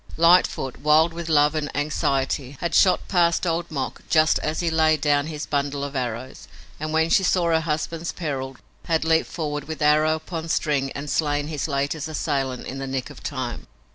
[0.17, 4.99] Lightfoot, wild with love and anxiety, had shot past Old Mok just as he laid
[4.99, 6.47] down his bundle of arrows,
[6.79, 11.07] and, when she saw her husband's peril, had leaped forward with arrow upon string and
[11.07, 13.67] slain his latest assailant in the nick of time.